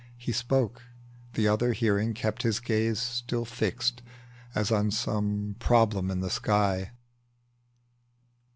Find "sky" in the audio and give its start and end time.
6.31-6.93